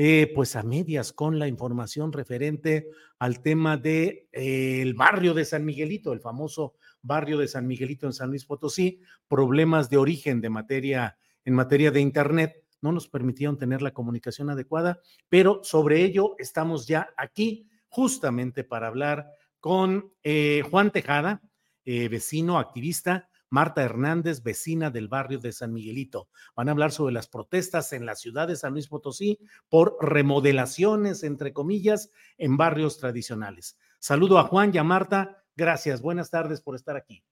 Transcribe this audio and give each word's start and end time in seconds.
eh, 0.00 0.30
pues 0.32 0.54
a 0.54 0.62
medias 0.62 1.12
con 1.12 1.40
la 1.40 1.48
información 1.48 2.12
referente 2.12 2.88
al 3.18 3.42
tema 3.42 3.76
de 3.76 4.28
eh, 4.30 4.80
el 4.80 4.94
barrio 4.94 5.34
de 5.34 5.44
San 5.44 5.64
Miguelito, 5.64 6.12
el 6.12 6.20
famoso 6.20 6.74
barrio 7.02 7.36
de 7.36 7.48
San 7.48 7.66
Miguelito 7.66 8.06
en 8.06 8.12
San 8.12 8.28
Luis 8.28 8.44
Potosí, 8.44 9.00
problemas 9.26 9.90
de 9.90 9.96
origen 9.96 10.40
de 10.40 10.50
materia 10.50 11.18
en 11.44 11.54
materia 11.54 11.90
de 11.90 12.00
internet 12.00 12.62
no 12.80 12.92
nos 12.92 13.08
permitieron 13.08 13.58
tener 13.58 13.82
la 13.82 13.90
comunicación 13.90 14.50
adecuada, 14.50 15.00
pero 15.28 15.64
sobre 15.64 16.04
ello 16.04 16.36
estamos 16.38 16.86
ya 16.86 17.08
aquí 17.16 17.66
justamente 17.88 18.62
para 18.62 18.86
hablar 18.86 19.26
con 19.58 20.12
eh, 20.22 20.62
Juan 20.70 20.92
Tejada, 20.92 21.42
vecino, 21.84 22.58
activista, 22.58 23.28
Marta 23.50 23.82
Hernández, 23.82 24.42
vecina 24.42 24.90
del 24.90 25.08
barrio 25.08 25.38
de 25.38 25.52
San 25.52 25.72
Miguelito. 25.72 26.28
Van 26.54 26.68
a 26.68 26.72
hablar 26.72 26.92
sobre 26.92 27.14
las 27.14 27.28
protestas 27.28 27.92
en 27.92 28.06
la 28.06 28.14
ciudad 28.14 28.48
de 28.48 28.56
San 28.56 28.72
Luis 28.72 28.88
Potosí 28.88 29.38
por 29.68 29.96
remodelaciones, 30.00 31.22
entre 31.22 31.52
comillas, 31.52 32.10
en 32.36 32.56
barrios 32.56 32.98
tradicionales. 32.98 33.78
Saludo 33.98 34.38
a 34.38 34.44
Juan 34.44 34.70
y 34.74 34.78
a 34.78 34.84
Marta. 34.84 35.44
Gracias. 35.56 36.02
Buenas 36.02 36.30
tardes 36.30 36.60
por 36.60 36.74
estar 36.74 36.96
aquí. 36.96 37.24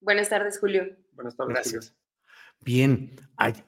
Buenas 0.00 0.28
tardes, 0.28 0.58
Julio. 0.58 0.96
Buenas 1.12 1.36
tardes. 1.36 1.54
Gracias. 1.54 1.96
Bien, 2.60 3.14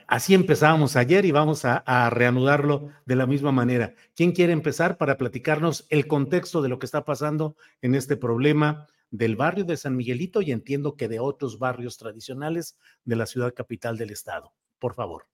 así 0.07 0.33
empezábamos 0.33 0.97
ayer 0.97 1.27
y 1.27 1.31
vamos 1.31 1.67
a, 1.67 1.77
a, 1.79 2.09
reanudarlo 2.09 2.91
de 3.05 3.17
la 3.17 3.27
misma 3.27 3.53
manera. 3.53 3.95
¿Quién 4.15 4.33
quiere 4.33 4.55
empezar 4.55 4.97
para 4.97 5.19
platicarnos 5.19 5.87
el 5.91 6.07
contexto 6.07 6.63
de 6.63 6.71
lo 6.71 6.79
que 6.79 6.87
está 6.87 7.05
pasando 7.05 7.57
en 7.83 7.95
este 7.95 8.17
problema 8.17 8.87
del 9.11 9.37
barrio 9.37 9.65
de 9.65 9.77
San 9.77 9.97
Miguelito 9.97 10.43
y 10.43 10.53
entiendo 10.53 10.97
que 10.97 11.09
de 11.09 11.21
otros 11.21 11.59
barrios 11.59 11.97
tradicionales 11.97 12.79
de 13.05 13.17
la 13.17 13.27
ciudad 13.27 13.55
capital 13.55 13.97
del 13.97 14.11
estado. 14.11 14.53
Por 14.79 14.95
favor. 14.95 15.27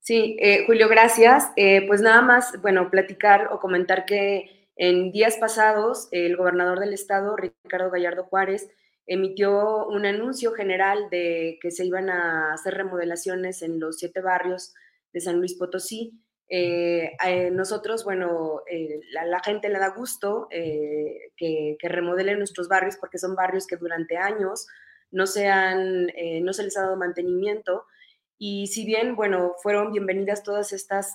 Sí, 0.00 0.36
eh, 0.40 0.64
Julio, 0.66 0.88
gracias. 0.88 1.50
Eh, 1.56 1.86
pues 1.86 2.00
nada 2.00 2.22
más, 2.22 2.60
bueno, 2.62 2.90
platicar 2.90 3.48
o 3.52 3.60
comentar 3.60 4.06
que 4.06 4.70
en 4.76 5.12
días 5.12 5.36
pasados 5.36 6.08
el 6.12 6.36
gobernador 6.36 6.80
del 6.80 6.94
estado, 6.94 7.36
Ricardo 7.36 7.90
Gallardo 7.90 8.24
Juárez, 8.24 8.70
emitió 9.06 9.86
un 9.86 10.06
anuncio 10.06 10.52
general 10.52 11.10
de 11.10 11.58
que 11.60 11.70
se 11.70 11.84
iban 11.84 12.10
a 12.10 12.52
hacer 12.52 12.74
remodelaciones 12.74 13.62
en 13.62 13.80
los 13.80 13.98
siete 13.98 14.20
barrios 14.20 14.74
de 15.12 15.20
San 15.20 15.38
Luis 15.38 15.54
Potosí 15.54 16.20
eh, 16.50 17.12
eh, 17.26 17.50
nosotros, 17.50 18.04
bueno, 18.04 18.62
eh, 18.70 19.00
la, 19.10 19.40
gente 19.40 19.68
le 19.68 19.78
da 19.78 19.90
gusto 19.90 20.48
que, 20.50 21.76
que, 21.78 21.88
remodelen 21.88 22.38
nuestros 22.38 22.68
barrios 22.68 22.96
porque 22.96 23.18
son 23.18 23.34
barrios 23.34 23.66
que 23.66 23.76
durante 23.76 24.16
años 24.16 24.66
no 25.10 25.26
se, 25.26 25.48
han, 25.48 26.06
no 26.42 26.52
se 26.52 26.64
les 26.64 26.76
ha 26.76 26.82
dado 26.82 26.96
mantenimiento. 26.96 27.84
Y 28.38 28.68
si 28.68 28.84
bien, 28.84 29.16
bueno, 29.16 29.54
fueron 29.62 29.92
bienvenidas 29.92 30.42
todas 30.42 30.72
estas 30.72 31.14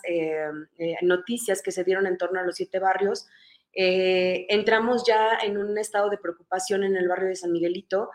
noticias 1.02 1.62
que 1.62 1.72
se 1.72 1.84
dieron 1.84 2.06
en 2.06 2.18
torno 2.18 2.40
a 2.40 2.44
los 2.44 2.56
siete 2.56 2.80
barrios, 2.80 3.28
entramos 3.74 5.04
ya 5.08 5.38
en 5.44 5.58
un 5.58 5.78
estado 5.78 6.10
de 6.10 6.18
preocupación 6.18 6.84
en 6.84 6.96
el 6.96 7.08
barrio 7.08 7.30
de 7.30 7.36
San 7.36 7.52
Miguelito 7.52 8.10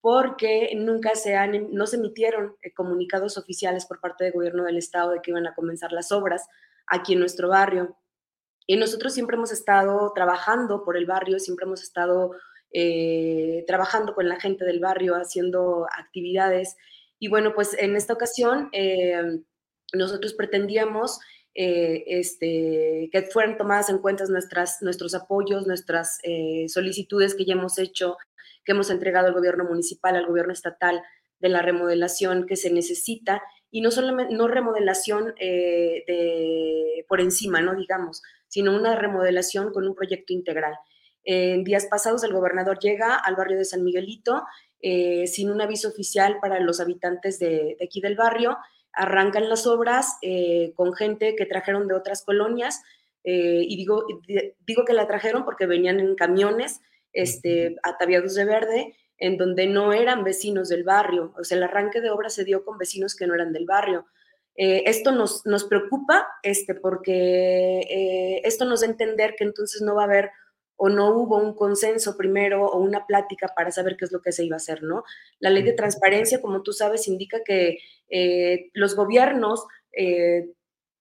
porque 0.00 0.72
nunca 0.76 1.14
se 1.14 1.36
han, 1.36 1.72
no 1.72 1.86
se 1.86 1.96
emitieron 1.96 2.56
eh, 2.62 2.72
comunicados 2.72 3.36
oficiales 3.36 3.86
por 3.86 4.00
parte 4.00 4.24
del 4.24 4.32
gobierno 4.32 4.64
del 4.64 4.78
estado 4.78 5.10
de 5.10 5.20
que 5.20 5.30
iban 5.30 5.46
a 5.46 5.54
comenzar 5.54 5.92
las 5.92 6.10
obras 6.10 6.46
aquí 6.86 7.12
en 7.12 7.20
nuestro 7.20 7.48
barrio. 7.48 7.96
Y 8.66 8.76
nosotros 8.76 9.12
siempre 9.12 9.36
hemos 9.36 9.52
estado 9.52 10.12
trabajando 10.14 10.84
por 10.84 10.96
el 10.96 11.04
barrio, 11.04 11.38
siempre 11.38 11.66
hemos 11.66 11.82
estado 11.82 12.32
eh, 12.72 13.64
trabajando 13.66 14.14
con 14.14 14.28
la 14.28 14.40
gente 14.40 14.64
del 14.64 14.80
barrio, 14.80 15.14
haciendo 15.14 15.86
actividades. 15.98 16.76
Y 17.18 17.28
bueno, 17.28 17.52
pues 17.54 17.76
en 17.78 17.96
esta 17.96 18.14
ocasión 18.14 18.70
eh, 18.72 19.42
nosotros 19.92 20.34
pretendíamos 20.34 21.18
este, 21.52 23.10
que 23.12 23.22
fueran 23.22 23.58
tomadas 23.58 23.90
en 23.90 23.98
cuenta 23.98 24.24
nuestras, 24.26 24.80
nuestros 24.82 25.14
apoyos, 25.14 25.66
nuestras 25.66 26.18
solicitudes 26.68 27.34
que 27.34 27.44
ya 27.44 27.54
hemos 27.54 27.76
hecho 27.76 28.16
que 28.70 28.74
hemos 28.74 28.90
entregado 28.90 29.26
al 29.26 29.34
gobierno 29.34 29.64
municipal, 29.64 30.14
al 30.14 30.28
gobierno 30.28 30.52
estatal, 30.52 31.02
de 31.40 31.48
la 31.48 31.60
remodelación 31.60 32.46
que 32.46 32.54
se 32.54 32.70
necesita 32.70 33.42
y 33.68 33.80
no 33.80 33.90
solamente 33.90 34.32
no 34.32 34.46
remodelación 34.46 35.34
eh, 35.40 36.04
de, 36.06 37.04
por 37.08 37.20
encima, 37.20 37.60
no 37.60 37.74
digamos, 37.74 38.22
sino 38.46 38.76
una 38.76 38.94
remodelación 38.94 39.72
con 39.72 39.88
un 39.88 39.96
proyecto 39.96 40.32
integral. 40.32 40.74
En 41.24 41.64
días 41.64 41.86
pasados 41.86 42.22
el 42.22 42.32
gobernador 42.32 42.78
llega 42.78 43.16
al 43.16 43.34
barrio 43.34 43.58
de 43.58 43.64
San 43.64 43.82
Miguelito 43.82 44.44
eh, 44.80 45.26
sin 45.26 45.50
un 45.50 45.60
aviso 45.60 45.88
oficial 45.88 46.38
para 46.40 46.60
los 46.60 46.78
habitantes 46.78 47.40
de, 47.40 47.76
aquí 47.84 48.00
del 48.00 48.14
barrio. 48.14 48.56
Arrancan 48.92 49.48
las 49.48 49.66
obras 49.66 50.16
eh, 50.22 50.74
con 50.76 50.94
gente 50.94 51.34
que 51.34 51.46
trajeron 51.46 51.88
de 51.88 51.94
otras 51.94 52.22
colonias 52.24 52.82
y 53.22 53.76
digo, 53.76 54.06
digo 54.66 54.86
que 54.86 54.94
la 54.94 55.06
trajeron 55.06 55.44
porque 55.44 55.66
venían 55.66 56.00
en 56.00 56.14
camiones 56.14 56.80
este, 57.12 57.76
ataviados 57.82 58.34
de 58.34 58.44
verde, 58.44 58.96
en 59.20 59.36
donde 59.36 59.66
no 59.66 59.92
eran 59.92 60.24
vecinos 60.24 60.68
del 60.68 60.82
barrio. 60.82 61.34
O 61.38 61.44
sea, 61.44 61.58
el 61.58 61.64
arranque 61.64 62.00
de 62.00 62.10
obra 62.10 62.30
se 62.30 62.44
dio 62.44 62.64
con 62.64 62.78
vecinos 62.78 63.14
que 63.14 63.26
no 63.26 63.34
eran 63.34 63.52
del 63.52 63.66
barrio. 63.66 64.06
Eh, 64.56 64.82
esto 64.86 65.12
nos, 65.12 65.46
nos, 65.46 65.64
preocupa 65.64 66.26
este, 66.42 66.74
porque 66.74 67.80
eh, 67.80 68.40
esto 68.44 68.64
nos 68.64 68.80
da 68.80 68.86
a 68.86 68.90
entender 68.90 69.34
que 69.36 69.44
entonces 69.44 69.80
no 69.82 69.94
va 69.94 70.02
a 70.02 70.06
haber 70.06 70.30
o 70.76 70.88
no 70.88 71.10
hubo 71.14 71.36
un 71.36 71.54
consenso 71.54 72.16
primero 72.16 72.64
o 72.64 72.78
una 72.78 73.06
plática 73.06 73.48
para 73.54 73.70
saber 73.70 73.96
qué 73.96 74.06
es 74.06 74.12
lo 74.12 74.22
que 74.22 74.32
se 74.32 74.44
iba 74.44 74.56
a 74.56 74.58
hacer, 74.58 74.82
¿no? 74.82 75.04
La 75.38 75.50
ley 75.50 75.62
de 75.62 75.74
transparencia, 75.74 76.40
como 76.40 76.62
tú 76.62 76.72
sabes, 76.72 77.06
indica 77.06 77.42
que 77.44 77.78
eh, 78.08 78.70
los 78.72 78.96
gobiernos 78.96 79.66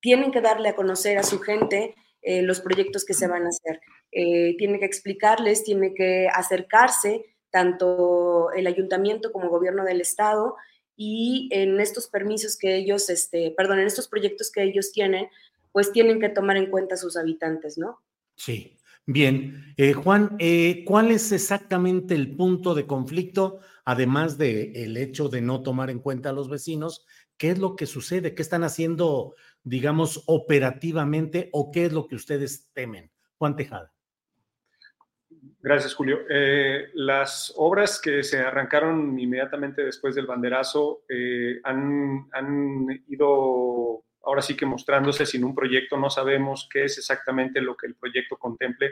tienen 0.02 0.32
que 0.32 0.42
darle 0.42 0.70
a 0.70 0.76
conocer 0.76 1.18
a 1.18 1.24
su 1.24 1.40
gente 1.40 1.96
los 2.22 2.62
proyectos 2.62 3.06
que 3.06 3.14
se 3.14 3.28
van 3.28 3.46
a 3.46 3.50
hacer. 3.50 3.80
Eh, 4.12 4.56
tiene 4.58 4.80
que 4.80 4.86
explicarles, 4.86 5.64
tiene 5.64 5.94
que 5.94 6.28
acercarse 6.34 7.26
tanto 7.52 8.52
el 8.52 8.68
ayuntamiento 8.68 9.32
como 9.32 9.50
gobierno 9.50 9.84
del 9.84 10.02
estado 10.02 10.56
y 10.96 11.48
en 11.52 11.80
estos 11.80 12.08
permisos 12.08 12.58
que 12.58 12.76
ellos, 12.76 13.10
este, 13.10 13.52
perdón, 13.52 13.80
en 13.80 13.88
estos 13.88 14.08
proyectos 14.08 14.52
que 14.52 14.64
ellos 14.64 14.92
tienen, 14.92 15.28
pues 15.72 15.92
tienen 15.92 16.20
que 16.20 16.30
tomar 16.30 16.58
en 16.58 16.70
cuenta 16.70 16.96
a 16.96 16.98
sus 16.98 17.16
habitantes, 17.18 17.78
¿no? 17.78 18.00
Sí, 18.36 18.78
bien. 19.06 19.74
Eh, 19.78 19.94
Juan, 19.94 20.36
eh, 20.40 20.84
¿cuál 20.86 21.12
es 21.12 21.32
exactamente 21.32 22.16
el 22.16 22.36
punto 22.36 22.74
de 22.74 22.88
conflicto, 22.88 23.60
además 23.86 24.38
del 24.38 24.76
el 24.76 24.98
hecho 24.98 25.30
de 25.30 25.42
no 25.42 25.62
tomar 25.62 25.90
en 25.90 26.00
cuenta 26.00 26.30
a 26.30 26.34
los 26.34 26.50
vecinos? 26.50 27.06
¿Qué 27.40 27.52
es 27.52 27.58
lo 27.58 27.78
que 27.78 27.86
sucede? 27.86 28.36
¿Qué 28.36 28.42
están 28.42 28.66
haciendo, 28.66 29.34
digamos, 29.64 30.24
operativamente 30.28 31.50
o 31.54 31.72
qué 31.72 31.86
es 31.86 31.94
lo 31.94 32.06
que 32.06 32.16
ustedes 32.16 32.70
temen? 32.74 33.12
Juan 33.38 33.56
Tejada. 33.56 33.94
Gracias, 35.62 35.94
Julio. 35.94 36.20
Eh, 36.30 36.90
las 36.96 37.54
obras 37.56 38.02
que 38.02 38.24
se 38.24 38.40
arrancaron 38.40 39.18
inmediatamente 39.18 39.86
después 39.86 40.16
del 40.16 40.28
banderazo 40.28 41.04
eh, 41.08 41.62
han, 41.64 42.28
ido 43.08 44.04
ahora 44.24 44.42
sí 44.42 44.58
que 44.58 44.66
mostrándose 44.66 45.26
sin 45.26 45.46
un 45.46 45.56
proyecto, 45.56 45.96
no 45.98 46.10
sabemos 46.10 46.68
qué 46.70 46.84
es 46.84 46.98
exactamente 46.98 47.62
lo 47.62 47.78
que 47.78 47.88
el 47.88 47.96
proyecto 47.96 48.36
contemple. 48.36 48.92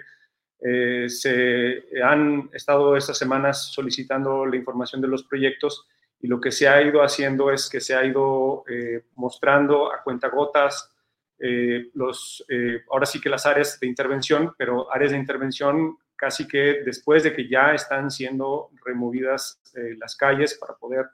Eh, 0.62 1.10
se 1.10 1.84
han 2.02 2.50
estado 2.54 2.96
estas 2.96 3.18
semanas 3.18 3.74
solicitando 3.74 4.46
la 4.46 4.56
información 4.56 5.02
de 5.02 5.10
los 5.10 5.24
proyectos 5.24 5.86
y 6.20 6.28
lo 6.28 6.40
que 6.40 6.52
se 6.52 6.68
ha 6.68 6.82
ido 6.82 7.02
haciendo 7.04 7.52
es 7.52 7.70
que 7.70 7.80
se 7.80 7.96
ha 7.96 8.04
ido 8.04 8.64
eh, 8.70 9.06
mostrando 9.16 9.92
a 9.94 10.02
cuentagotas 10.04 10.94
eh, 11.40 11.90
los, 11.94 12.44
ahora 12.90 13.06
sí 13.06 13.22
que 13.22 13.30
las 13.30 13.46
áreas 13.46 13.80
de 13.80 13.88
intervención, 13.88 14.56
pero 14.58 14.92
áreas 14.92 15.12
de 15.12 15.18
intervención 15.18 15.98
casi 16.16 16.48
que 16.48 16.82
después 16.84 17.24
de 17.24 17.34
que 17.34 17.48
ya 17.48 17.74
están 17.76 18.10
siendo 18.10 18.72
removidas 18.84 19.62
las 20.00 20.16
calles 20.16 20.56
para 20.56 20.76
poder 20.76 21.06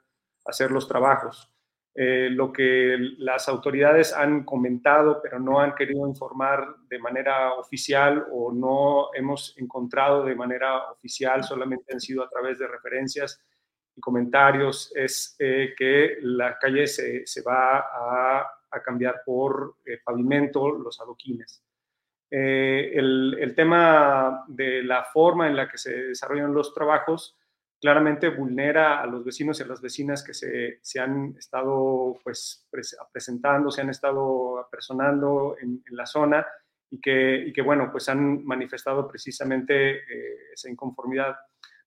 hacer 0.46 0.70
los 0.70 0.88
trabajos. 0.88 1.54
Eh, 1.96 2.28
lo 2.28 2.52
que 2.52 2.96
las 3.18 3.48
autoridades 3.48 4.12
han 4.12 4.42
comentado, 4.42 5.20
pero 5.22 5.38
no 5.38 5.60
han 5.60 5.76
querido 5.76 6.08
informar 6.08 6.74
de 6.88 6.98
manera 6.98 7.52
oficial 7.52 8.26
o 8.32 8.52
no 8.52 9.14
hemos 9.14 9.56
encontrado 9.58 10.24
de 10.24 10.34
manera 10.34 10.90
oficial, 10.90 11.44
solamente 11.44 11.94
han 11.94 12.00
sido 12.00 12.24
a 12.24 12.28
través 12.28 12.58
de 12.58 12.66
referencias 12.66 13.40
y 13.96 14.00
comentarios, 14.00 14.92
es 14.94 15.36
eh, 15.38 15.74
que 15.76 16.18
la 16.20 16.58
calle 16.58 16.86
se, 16.86 17.26
se 17.26 17.42
va 17.42 17.78
a, 17.78 18.40
a, 18.70 18.82
cambiar 18.82 19.22
por 19.24 19.76
eh, 19.84 19.98
pavimento, 20.04 20.70
los 20.70 21.00
adoquines. 21.00 21.62
el, 22.30 23.36
el 23.38 23.54
tema 23.54 24.44
de 24.48 24.82
la 24.82 25.04
forma 25.04 25.46
en 25.46 25.56
la 25.56 25.68
que 25.68 25.78
se 25.78 26.08
desarrollan 26.08 26.52
los 26.52 26.74
trabajos, 26.74 27.36
claramente 27.84 28.30
vulnera 28.30 29.02
a 29.02 29.06
los 29.06 29.26
vecinos 29.26 29.60
y 29.60 29.62
a 29.62 29.66
las 29.66 29.82
vecinas 29.82 30.24
que 30.24 30.32
se, 30.32 30.78
se 30.80 31.00
han 31.00 31.34
estado 31.36 32.18
pues, 32.24 32.66
presentando, 33.12 33.70
se 33.70 33.82
han 33.82 33.90
estado 33.90 34.58
apersonando 34.58 35.54
en, 35.60 35.82
la 35.90 36.06
zona 36.06 36.46
y 36.88 36.98
que, 36.98 37.44
y 37.46 37.52
que, 37.52 37.60
bueno, 37.60 37.92
pues 37.92 38.08
han 38.08 38.42
manifestado 38.42 39.06
precisamente 39.06 39.98
eh, 39.98 40.36
esa 40.54 40.70
inconformidad. 40.70 41.36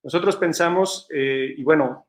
Nosotros 0.02 0.36
pensamos, 0.36 1.06
eh, 1.10 1.54
y 1.56 1.62
bueno, 1.62 2.06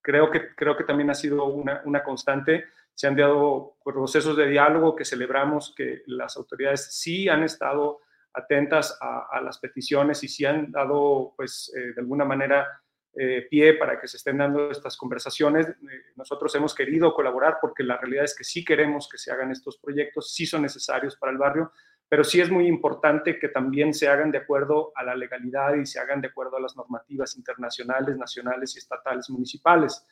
creo 0.00 0.30
que, 0.30 0.54
creo 0.54 0.76
que 0.76 0.84
también 0.84 1.10
ha 1.10 1.14
sido 1.14 1.44
una, 1.46 1.82
una 1.84 2.02
constante, 2.02 2.64
se 2.94 3.06
han 3.06 3.16
dado 3.16 3.76
procesos 3.84 4.36
de 4.36 4.48
diálogo 4.48 4.94
que 4.94 5.04
celebramos, 5.04 5.74
que 5.76 6.02
las 6.06 6.36
autoridades 6.36 6.88
sí 6.94 7.28
han 7.28 7.42
estado 7.42 8.00
atentas 8.34 8.96
a, 9.00 9.40
las 9.42 9.58
peticiones 9.58 10.22
y 10.24 10.28
sí 10.28 10.44
han 10.44 10.70
dado, 10.70 11.34
pues, 11.36 11.72
eh, 11.76 11.92
de 11.94 12.00
alguna 12.00 12.24
manera, 12.24 12.66
eh, 13.14 13.46
pie 13.50 13.74
para 13.74 14.00
que 14.00 14.08
se 14.08 14.16
estén 14.16 14.38
dando 14.38 14.70
estas 14.70 14.96
conversaciones. 14.96 15.66
Nosotros 16.16 16.54
hemos 16.54 16.74
querido 16.74 17.12
colaborar 17.12 17.58
porque 17.60 17.82
la 17.82 17.98
realidad 17.98 18.24
es 18.24 18.34
que 18.34 18.44
sí 18.44 18.64
queremos 18.64 19.06
que 19.06 19.18
se 19.18 19.30
hagan 19.30 19.50
estos 19.50 19.76
proyectos, 19.76 20.32
sí 20.32 20.46
son 20.46 20.62
necesarios 20.62 21.16
para 21.16 21.32
el 21.32 21.38
barrio, 21.38 21.72
pero 22.12 22.24
sí 22.24 22.42
es 22.42 22.50
muy 22.50 22.66
importante 22.66 23.38
que 23.38 23.48
también 23.48 23.94
se 23.94 24.06
hagan 24.06 24.30
de 24.30 24.36
acuerdo 24.36 24.92
a 24.94 25.02
la 25.02 25.14
legalidad 25.14 25.76
y 25.76 25.86
se 25.86 25.98
hagan 25.98 26.20
de 26.20 26.28
acuerdo 26.28 26.58
a 26.58 26.60
las 26.60 26.76
normativas 26.76 27.38
internacionales, 27.38 28.18
nacionales 28.18 28.74
y 28.74 28.80
estatales 28.80 29.30
municipales. 29.30 30.06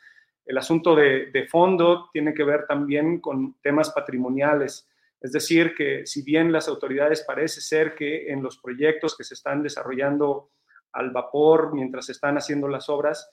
El 0.47 0.57
asunto 0.57 0.97
de, 0.97 1.47
fondo 1.51 2.09
tiene 2.11 2.33
que 2.33 2.43
ver 2.43 2.67
también 2.67 3.21
con 3.21 3.61
temas 3.61 3.91
patrimoniales. 3.91 4.89
Es 5.21 5.33
decir, 5.33 5.75
que 5.75 6.07
si 6.07 6.23
bien 6.23 6.51
las 6.51 6.69
autoridades 6.69 7.23
parece 7.23 7.61
ser 7.61 7.95
que 7.95 8.33
en 8.33 8.43
los 8.43 8.57
proyectos 8.57 9.15
que 9.15 9.23
se 9.25 9.35
están 9.35 9.63
desarrollando 9.63 10.53
al 10.93 11.11
vapor 11.11 11.75
mientras 11.75 12.09
están 12.09 12.39
haciendo 12.39 12.67
las 12.67 12.89
obras, 12.89 13.31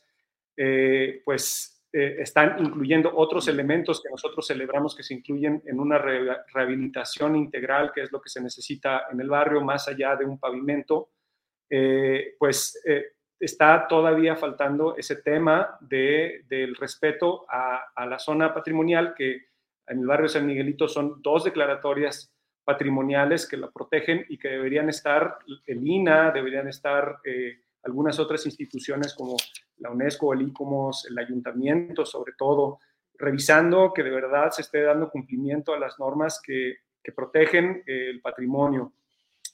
eh, 0.58 1.22
pues 1.24 1.77
eh, 1.98 2.22
están 2.22 2.58
incluyendo 2.60 3.12
otros 3.16 3.48
elementos 3.48 4.02
que 4.02 4.10
nosotros 4.10 4.46
celebramos 4.46 4.96
que 4.96 5.04
se 5.04 5.14
incluyen 5.16 5.64
en 5.66 5.80
una 5.80 5.98
rehabilitación 5.98 7.36
integral, 7.36 7.92
que 7.94 8.04
es 8.04 8.12
lo 8.12 8.22
que 8.22 8.30
se 8.30 8.42
necesita 8.42 9.08
en 9.12 9.20
el 9.22 9.30
barrio, 9.30 9.62
más 9.62 9.88
allá 9.88 10.16
de 10.16 10.26
un 10.26 10.40
pavimento, 10.40 11.10
eh, 11.70 12.36
pues 12.38 12.82
está 13.40 13.88
todavía 13.88 14.36
faltando 14.36 14.96
ese 14.96 15.18
tema 15.18 15.78
de, 15.82 16.44
del 16.48 16.76
respeto 16.76 17.46
a, 17.50 17.92
a, 17.96 18.06
la 18.06 18.20
zona 18.20 18.54
patrimonial, 18.54 19.14
que 19.16 19.48
en 19.88 20.00
el 20.00 20.06
barrio 20.06 20.30
San 20.30 20.46
Miguelito 20.46 20.88
son 20.88 21.22
dos 21.22 21.44
declaratorias 21.46 22.32
patrimoniales 22.68 23.48
que 23.48 23.56
la 23.56 23.72
protegen 23.72 24.26
y 24.28 24.38
que 24.38 24.50
deberían 24.50 24.90
estar 24.90 25.40
el 25.66 25.88
INA, 25.88 26.32
deberían 26.32 26.68
estar 26.68 27.22
eh, 27.24 27.62
algunas 27.84 28.20
otras 28.20 28.46
instituciones 28.46 29.16
como 29.16 29.38
la 29.80 29.92
UNESCO, 29.92 30.34
el 30.34 30.42
ICOMOS, 30.44 31.08
el 31.10 31.18
ayuntamiento, 31.18 32.06
sobre 32.06 32.34
todo, 32.38 32.80
revisando 33.16 33.94
que 33.94 34.04
de 34.04 34.10
verdad 34.10 34.52
se 34.52 34.62
esté 34.62 34.82
dando 34.82 35.10
cumplimiento 35.10 35.74
a 35.74 35.80
las 35.80 36.00
normas 36.00 36.42
que, 36.44 36.78
que 37.04 37.12
protegen 37.12 37.84
eh, 37.86 38.10
el 38.10 38.22
patrimonio. 38.22 38.94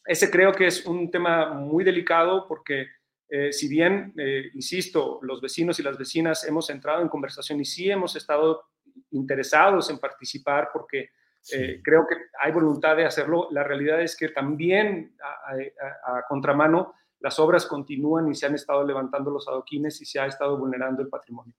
Ese 0.06 0.30
creo 0.30 0.52
que 0.52 0.68
es 0.68 0.86
un 0.86 1.10
tema 1.10 1.54
muy 1.54 1.84
delicado 1.84 2.46
porque 2.48 2.88
eh, 3.30 3.52
si 3.52 3.68
bien, 3.68 4.14
insisto, 4.54 5.20
los 5.24 5.42
vecinos 5.42 5.80
y 5.80 5.84
las 5.84 5.98
vecinas 5.98 6.44
hemos 6.46 6.70
entrado 6.70 7.02
en 7.02 7.08
conversación 7.08 7.60
y 7.62 7.66
sí 7.66 7.90
hemos 7.90 8.16
estado 8.16 8.66
interesados 9.12 9.90
en 9.90 9.98
participar 9.98 10.70
porque 10.72 11.10
eh, 11.52 11.82
creo 11.84 12.08
que 12.08 12.16
hay 12.40 12.52
voluntad 12.52 12.96
de 12.96 13.06
hacerlo. 13.06 13.48
La 13.52 13.64
realidad 13.64 14.02
es 14.02 14.16
que 14.16 14.30
también 14.30 15.16
a, 15.22 16.22
contramano 16.28 16.94
las 17.24 17.40
obras 17.40 17.66
continúan 17.66 18.30
y 18.30 18.36
se 18.36 18.46
han 18.46 18.54
estado 18.54 18.86
levantando 18.86 19.32
los 19.32 19.48
adoquines 19.48 20.00
y 20.02 20.06
se 20.06 20.20
ha 20.20 20.26
estado 20.26 20.58
vulnerando 20.58 21.02
el 21.02 21.08
patrimonio. 21.08 21.56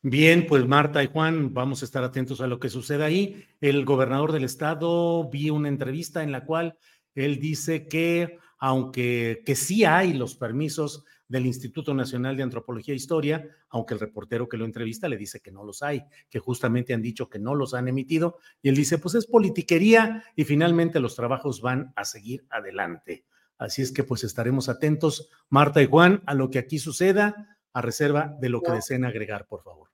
Bien, 0.00 0.46
pues 0.46 0.66
Marta 0.66 1.02
y 1.02 1.08
Juan, 1.08 1.52
vamos 1.52 1.82
a 1.82 1.84
estar 1.84 2.02
atentos 2.02 2.40
a 2.40 2.46
lo 2.46 2.58
que 2.58 2.70
suceda 2.70 3.04
ahí. 3.04 3.44
El 3.60 3.84
gobernador 3.84 4.32
del 4.32 4.44
estado 4.44 5.28
vi 5.28 5.50
una 5.50 5.68
entrevista 5.68 6.22
en 6.22 6.32
la 6.32 6.46
cual 6.46 6.78
él 7.14 7.38
dice 7.38 7.86
que 7.86 8.38
aunque 8.60 9.42
que 9.44 9.54
sí 9.54 9.84
hay 9.84 10.14
los 10.14 10.36
permisos 10.36 11.04
del 11.28 11.44
Instituto 11.44 11.92
Nacional 11.92 12.36
de 12.36 12.44
Antropología 12.44 12.94
e 12.94 12.96
Historia, 12.96 13.46
aunque 13.68 13.92
el 13.92 14.00
reportero 14.00 14.48
que 14.48 14.56
lo 14.56 14.64
entrevista 14.64 15.06
le 15.08 15.18
dice 15.18 15.40
que 15.40 15.52
no 15.52 15.64
los 15.64 15.82
hay, 15.82 16.02
que 16.30 16.38
justamente 16.38 16.94
han 16.94 17.02
dicho 17.02 17.28
que 17.28 17.38
no 17.38 17.54
los 17.54 17.74
han 17.74 17.88
emitido, 17.88 18.38
y 18.62 18.70
él 18.70 18.76
dice, 18.76 18.96
pues 18.96 19.14
es 19.16 19.26
politiquería 19.26 20.24
y 20.34 20.44
finalmente 20.44 20.98
los 20.98 21.14
trabajos 21.14 21.60
van 21.60 21.92
a 21.94 22.04
seguir 22.06 22.46
adelante. 22.48 23.26
Así 23.58 23.82
es 23.82 23.92
que 23.92 24.04
pues 24.04 24.24
estaremos 24.24 24.68
atentos, 24.68 25.30
Marta 25.48 25.82
y 25.82 25.86
Juan, 25.86 26.22
a 26.26 26.34
lo 26.34 26.48
que 26.50 26.58
aquí 26.58 26.78
suceda, 26.78 27.58
a 27.72 27.82
reserva 27.82 28.36
de 28.40 28.48
lo 28.48 28.62
que 28.62 28.72
deseen 28.72 29.04
agregar, 29.04 29.46
por 29.46 29.62
favor. 29.62 29.88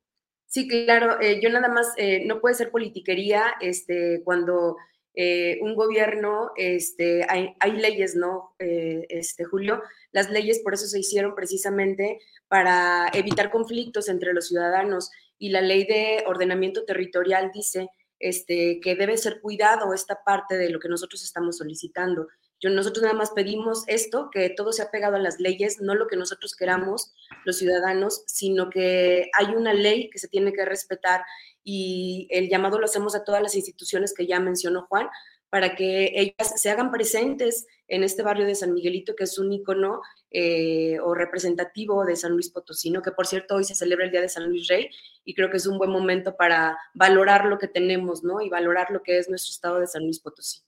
Sí, 0.46 0.68
claro, 0.68 1.20
eh, 1.20 1.40
yo 1.42 1.50
nada 1.50 1.68
más, 1.68 1.88
eh, 1.96 2.24
no 2.26 2.40
puede 2.40 2.54
ser 2.54 2.70
politiquería 2.70 3.54
este, 3.60 4.22
cuando 4.22 4.76
eh, 5.14 5.58
un 5.62 5.74
gobierno, 5.74 6.52
este, 6.56 7.26
hay, 7.28 7.54
hay 7.58 7.72
leyes, 7.72 8.14
¿no? 8.14 8.54
este, 8.58 9.44
Julio, 9.44 9.82
las 10.12 10.30
leyes 10.30 10.60
por 10.60 10.74
eso 10.74 10.86
se 10.86 11.00
hicieron 11.00 11.34
precisamente 11.34 12.20
para 12.48 13.08
evitar 13.14 13.50
conflictos 13.50 14.08
entre 14.08 14.32
los 14.32 14.46
ciudadanos 14.46 15.10
y 15.38 15.48
la 15.48 15.60
ley 15.60 15.84
de 15.86 16.22
ordenamiento 16.26 16.84
territorial 16.84 17.50
dice 17.52 17.88
este, 18.18 18.80
que 18.80 18.94
debe 18.94 19.16
ser 19.16 19.40
cuidado 19.40 19.92
esta 19.92 20.22
parte 20.24 20.56
de 20.56 20.70
lo 20.70 20.78
que 20.78 20.88
nosotros 20.88 21.22
estamos 21.24 21.58
solicitando. 21.58 22.28
Yo, 22.64 22.70
nosotros 22.70 23.02
nada 23.02 23.14
más 23.14 23.32
pedimos 23.32 23.84
esto, 23.88 24.30
que 24.32 24.48
todo 24.48 24.72
se 24.72 24.80
ha 24.80 24.90
pegado 24.90 25.16
a 25.16 25.18
las 25.18 25.38
leyes, 25.38 25.82
no 25.82 25.94
lo 25.94 26.06
que 26.06 26.16
nosotros 26.16 26.56
queramos 26.56 27.12
los 27.44 27.58
ciudadanos, 27.58 28.24
sino 28.26 28.70
que 28.70 29.28
hay 29.38 29.54
una 29.54 29.74
ley 29.74 30.08
que 30.08 30.18
se 30.18 30.28
tiene 30.28 30.54
que 30.54 30.64
respetar 30.64 31.24
y 31.62 32.26
el 32.30 32.48
llamado 32.48 32.78
lo 32.78 32.86
hacemos 32.86 33.14
a 33.14 33.22
todas 33.22 33.42
las 33.42 33.54
instituciones 33.54 34.14
que 34.14 34.26
ya 34.26 34.40
mencionó 34.40 34.86
Juan, 34.88 35.10
para 35.50 35.76
que 35.76 36.12
ellas 36.14 36.54
se 36.56 36.70
hagan 36.70 36.90
presentes 36.90 37.66
en 37.86 38.02
este 38.02 38.22
barrio 38.22 38.46
de 38.46 38.54
San 38.54 38.72
Miguelito, 38.72 39.14
que 39.14 39.24
es 39.24 39.38
un 39.38 39.52
icono 39.52 40.00
eh, 40.30 40.98
o 41.00 41.14
representativo 41.14 42.06
de 42.06 42.16
San 42.16 42.32
Luis 42.32 42.48
Potosino, 42.48 43.02
que 43.02 43.12
por 43.12 43.26
cierto 43.26 43.56
hoy 43.56 43.64
se 43.64 43.74
celebra 43.74 44.06
el 44.06 44.10
Día 44.10 44.22
de 44.22 44.30
San 44.30 44.48
Luis 44.48 44.68
Rey 44.68 44.88
y 45.22 45.34
creo 45.34 45.50
que 45.50 45.58
es 45.58 45.66
un 45.66 45.76
buen 45.76 45.90
momento 45.90 46.34
para 46.34 46.78
valorar 46.94 47.44
lo 47.44 47.58
que 47.58 47.68
tenemos, 47.68 48.24
¿no? 48.24 48.40
Y 48.40 48.48
valorar 48.48 48.90
lo 48.90 49.02
que 49.02 49.18
es 49.18 49.28
nuestro 49.28 49.50
estado 49.50 49.80
de 49.80 49.86
San 49.86 50.04
Luis 50.04 50.18
Potosí. 50.18 50.62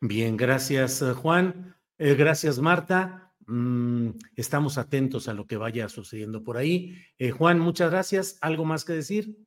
Bien, 0.00 0.36
gracias 0.36 1.02
eh, 1.02 1.12
Juan, 1.12 1.74
eh, 1.98 2.14
gracias 2.14 2.58
Marta. 2.58 3.32
Mm, 3.46 4.10
estamos 4.34 4.78
atentos 4.78 5.28
a 5.28 5.34
lo 5.34 5.46
que 5.46 5.56
vaya 5.56 5.88
sucediendo 5.88 6.42
por 6.42 6.56
ahí. 6.56 6.94
Juan, 7.36 7.58
muchas 7.60 7.90
gracias. 7.90 8.38
¿Algo 8.40 8.64
más 8.64 8.84
que 8.84 8.92
decir? 8.92 9.46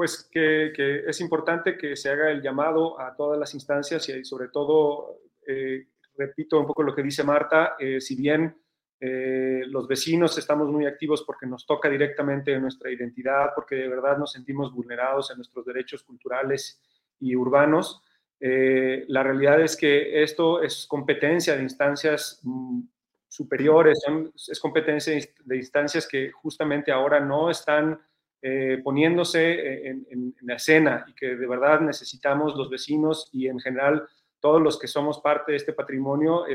pues 0.00 0.26
que, 0.32 0.72
es 1.06 1.20
importante 1.20 1.76
que 1.76 1.94
se 1.94 2.08
haga 2.08 2.30
el 2.30 2.40
llamado 2.40 2.98
a 2.98 3.14
todas 3.14 3.38
las 3.38 3.52
instancias 3.52 4.08
y 4.08 4.24
sobre 4.24 4.48
todo, 4.48 5.18
eh, 5.46 5.88
repito 6.16 6.58
un 6.58 6.66
poco 6.66 6.82
lo 6.82 6.94
que 6.94 7.02
dice 7.02 7.22
Marta, 7.22 7.76
eh, 7.78 8.00
si 8.00 8.16
bien 8.16 8.56
eh, 8.98 9.60
los 9.66 9.86
vecinos 9.86 10.38
estamos 10.38 10.70
muy 10.70 10.86
activos 10.86 11.22
porque 11.22 11.44
nos 11.44 11.66
toca 11.66 11.90
directamente 11.90 12.54
en 12.54 12.62
nuestra 12.62 12.90
identidad, 12.90 13.50
porque 13.54 13.74
de 13.74 13.88
verdad 13.88 14.16
nos 14.16 14.32
sentimos 14.32 14.72
vulnerados 14.72 15.30
en 15.32 15.36
nuestros 15.36 15.66
derechos 15.66 16.02
culturales 16.02 16.80
y 17.18 17.36
urbanos, 17.36 18.02
la 18.40 19.22
realidad 19.22 19.60
es 19.60 19.76
que 19.76 20.22
esto 20.22 20.62
es 20.62 20.86
competencia 20.86 21.54
de 21.56 21.62
instancias 21.62 22.40
mm, 22.42 22.80
superiores, 23.28 23.98
es 24.34 24.58
competencia 24.58 25.14
de 25.44 25.56
instancias 25.56 26.08
que 26.08 26.30
justamente 26.32 26.90
ahora 26.90 27.20
no 27.20 27.50
están 27.50 28.00
eh, 28.42 28.80
poniéndose 28.82 29.86
en, 29.86 30.34
la 30.40 30.54
escena 30.54 31.04
y 31.06 31.12
que 31.12 31.36
de 31.36 31.46
verdad 31.46 31.80
necesitamos 31.80 32.56
los 32.56 32.70
vecinos 32.70 33.28
y 33.32 33.48
en 33.48 33.60
general 33.60 34.08
todos 34.40 34.62
los 34.62 34.78
que 34.78 34.88
somos 34.88 35.20
parte 35.20 35.52
de 35.52 35.58
este 35.58 35.74
patrimonio, 35.74 36.46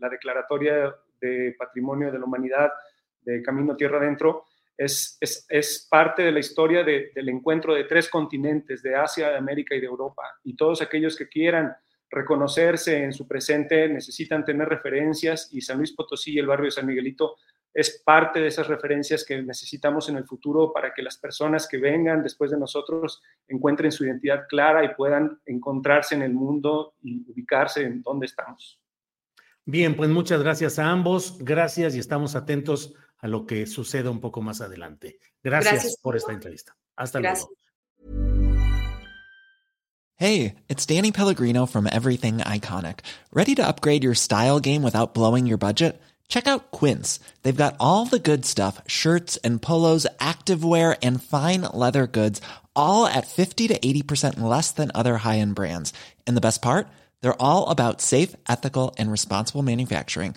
la 0.00 0.08
declaratoria 0.08 0.94
de 1.20 1.56
patrimonio 1.58 2.12
de 2.12 2.20
la 2.20 2.24
humanidad 2.24 2.70
de 3.22 3.42
Camino 3.42 3.74
Tierra 3.74 3.98
Adentro, 3.98 4.44
es, 4.76 5.18
es, 5.20 5.86
parte 5.88 6.22
de 6.22 6.32
la 6.32 6.40
historia 6.40 6.82
del 6.82 7.28
encuentro 7.28 7.74
de 7.74 7.84
tres 7.84 8.08
continentes, 8.08 8.82
de 8.82 8.96
Asia, 8.96 9.30
de 9.30 9.36
América 9.36 9.74
y 9.74 9.80
de 9.80 9.86
Europa. 9.86 10.22
Y 10.42 10.56
todos 10.56 10.82
aquellos 10.82 11.16
que 11.16 11.28
quieran 11.28 11.74
reconocerse 12.10 13.02
en 13.02 13.12
su 13.12 13.26
presente 13.26 13.88
necesitan 13.88 14.44
tener 14.44 14.68
referencias 14.68 15.48
y 15.52 15.60
San 15.60 15.78
Luis 15.78 15.92
Potosí 15.92 16.32
y 16.32 16.38
el 16.38 16.46
barrio 16.46 16.66
de 16.66 16.70
San 16.70 16.86
Miguelito 16.86 17.36
es 17.74 18.02
parte 18.04 18.38
de 18.38 18.46
esas 18.46 18.68
referencias 18.68 19.24
que 19.24 19.42
necesitamos 19.42 20.08
en 20.08 20.16
el 20.16 20.24
futuro 20.24 20.72
para 20.72 20.94
que 20.94 21.02
las 21.02 21.18
personas 21.18 21.66
que 21.66 21.78
vengan 21.78 22.22
después 22.22 22.52
de 22.52 22.56
nosotros 22.56 23.20
encuentren 23.48 23.90
su 23.90 24.04
identidad 24.04 24.46
clara 24.48 24.84
y 24.84 24.94
puedan 24.94 25.40
encontrarse 25.44 26.14
en 26.14 26.22
el 26.22 26.32
mundo 26.32 26.94
y 27.02 27.28
ubicarse 27.28 27.82
en 27.82 28.00
donde 28.00 28.26
estamos. 28.26 28.80
Bien, 29.66 29.96
pues 29.96 30.08
muchas 30.08 30.40
gracias 30.40 30.78
a 30.78 30.88
ambos. 30.88 31.38
Gracias 31.40 31.96
y 31.96 31.98
estamos 31.98 32.36
atentos 32.36 32.94
a 33.24 33.28
lo 33.28 33.46
que 33.46 33.66
suceda 33.66 34.10
un 34.10 34.20
poco 34.20 34.42
más 34.42 34.60
adelante. 34.60 35.18
Gracias, 35.42 35.96
por 36.02 36.14
esta 36.14 36.32
entrevista. 36.32 36.76
Hasta 36.94 37.20
luego. 37.20 37.48
Hey, 40.16 40.56
it's 40.68 40.86
Danny 40.86 41.10
Pellegrino 41.10 41.66
from 41.66 41.88
Everything 41.90 42.38
Iconic. 42.38 43.00
Ready 43.32 43.54
to 43.54 43.66
upgrade 43.66 44.04
your 44.04 44.14
style 44.14 44.60
game 44.60 44.82
without 44.82 45.14
blowing 45.14 45.46
your 45.46 45.56
budget? 45.56 46.00
Check 46.28 46.46
out 46.46 46.70
Quince. 46.70 47.18
They've 47.42 47.56
got 47.56 47.76
all 47.80 48.04
the 48.04 48.18
good 48.18 48.44
stuff 48.44 48.80
shirts 48.86 49.38
and 49.38 49.60
polos, 49.60 50.06
activewear, 50.20 50.96
and 51.02 51.22
fine 51.22 51.62
leather 51.62 52.06
goods, 52.06 52.42
all 52.76 53.06
at 53.06 53.26
50 53.26 53.68
to 53.68 53.78
80% 53.78 54.38
less 54.40 54.70
than 54.70 54.92
other 54.94 55.16
high 55.16 55.38
end 55.38 55.54
brands. 55.54 55.94
And 56.26 56.36
the 56.36 56.42
best 56.42 56.60
part? 56.60 56.88
They're 57.22 57.40
all 57.40 57.70
about 57.70 58.02
safe, 58.02 58.36
ethical, 58.48 58.94
and 58.98 59.10
responsible 59.10 59.62
manufacturing. 59.62 60.36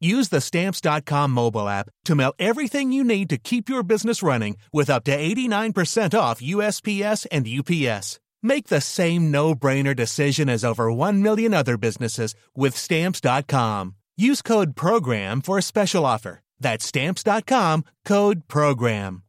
Use 0.00 0.30
the 0.30 0.40
stamps.com 0.40 1.30
mobile 1.30 1.68
app 1.68 1.90
to 2.06 2.14
mail 2.14 2.32
everything 2.38 2.92
you 2.92 3.04
need 3.04 3.28
to 3.28 3.36
keep 3.36 3.68
your 3.68 3.82
business 3.82 4.22
running 4.22 4.56
with 4.72 4.88
up 4.88 5.04
to 5.04 5.16
89% 5.16 6.18
off 6.18 6.40
USPS 6.40 7.26
and 7.30 7.46
UPS. 7.46 8.18
Make 8.42 8.68
the 8.68 8.80
same 8.80 9.30
no-brainer 9.30 9.94
decision 9.94 10.48
as 10.48 10.64
over 10.64 10.90
1 10.90 11.22
million 11.22 11.52
other 11.52 11.76
businesses 11.76 12.34
with 12.56 12.74
stamps.com. 12.74 13.96
Use 14.16 14.40
code 14.40 14.74
program 14.74 15.42
for 15.42 15.58
a 15.58 15.62
special 15.62 16.06
offer. 16.06 16.40
That's 16.58 16.86
stamps.com, 16.86 17.84
code 18.04 18.48
program. 18.48 19.24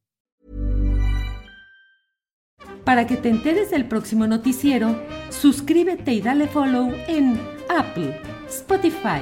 Para 2.86 3.06
que 3.06 3.18
te 3.18 3.30
enteres 3.30 3.70
del 3.70 3.88
próximo 3.88 4.28
noticiero, 4.28 4.96
suscríbete 5.30 6.14
y 6.14 6.22
dale 6.22 6.48
follow 6.48 6.94
en 7.08 7.40
Apple, 7.70 8.20
Spotify, 8.50 9.22